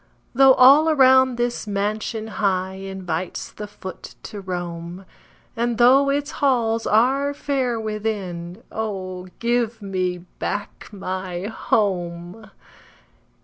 Though 0.33 0.55
all 0.55 0.89
around 0.89 1.35
this 1.37 1.67
mansion 1.67 2.25
high 2.41 2.73
Invites 2.73 3.51
the 3.51 3.67
foot 3.67 4.15
to 4.23 4.41
roam, 4.41 5.05
And 5.55 5.77
though 5.77 6.09
its 6.09 6.31
halls 6.31 6.87
are 6.87 7.35
fair 7.35 7.79
within 7.79 8.63
Oh, 8.71 9.27
give 9.37 9.79
me 9.79 10.25
back 10.39 10.89
my 10.91 11.43
HOME! 11.43 12.49